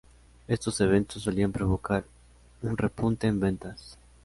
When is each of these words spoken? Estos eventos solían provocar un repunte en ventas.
Estos 0.47 0.81
eventos 0.81 1.21
solían 1.21 1.51
provocar 1.51 2.05
un 2.63 2.75
repunte 2.75 3.27
en 3.27 3.39
ventas. 3.39 3.99